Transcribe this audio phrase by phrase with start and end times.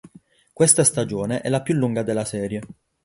[0.51, 2.63] Questa stagione è la più lunga della serie.